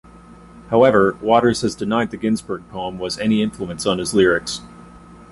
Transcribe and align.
However, 0.71 1.15
Waters 1.21 1.61
has 1.61 1.75
denied 1.75 2.09
the 2.09 2.17
Ginsberg 2.17 2.67
poem 2.71 2.97
was 2.97 3.19
any 3.19 3.43
influence 3.43 3.85
on 3.85 3.99
his 3.99 4.15
lyrics. 4.15 4.59